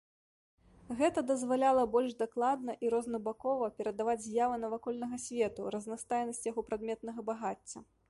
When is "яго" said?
6.51-6.69